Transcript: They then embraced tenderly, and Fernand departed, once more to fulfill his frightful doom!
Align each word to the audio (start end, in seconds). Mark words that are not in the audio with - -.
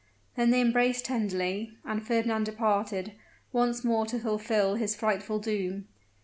They 0.35 0.45
then 0.47 0.53
embraced 0.55 1.05
tenderly, 1.05 1.73
and 1.85 2.01
Fernand 2.01 2.47
departed, 2.47 3.11
once 3.53 3.83
more 3.83 4.07
to 4.07 4.17
fulfill 4.17 4.73
his 4.73 4.95
frightful 4.95 5.37
doom! 5.37 5.85